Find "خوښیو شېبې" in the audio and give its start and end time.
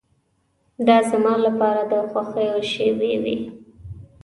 2.09-3.13